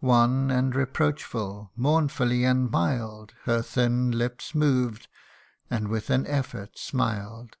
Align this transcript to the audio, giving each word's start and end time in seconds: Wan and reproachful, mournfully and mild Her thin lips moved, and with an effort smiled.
Wan 0.00 0.50
and 0.50 0.74
reproachful, 0.74 1.70
mournfully 1.76 2.42
and 2.44 2.72
mild 2.72 3.34
Her 3.44 3.62
thin 3.62 4.10
lips 4.10 4.52
moved, 4.52 5.06
and 5.70 5.86
with 5.86 6.10
an 6.10 6.26
effort 6.26 6.76
smiled. 6.76 7.56